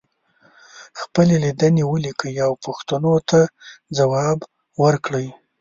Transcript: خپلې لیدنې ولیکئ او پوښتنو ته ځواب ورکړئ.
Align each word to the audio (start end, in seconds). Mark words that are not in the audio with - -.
خپلې 1.01 1.35
لیدنې 1.43 1.83
ولیکئ 1.85 2.35
او 2.45 2.53
پوښتنو 2.65 3.13
ته 3.29 3.39
ځواب 3.97 4.39
ورکړئ. 4.83 5.27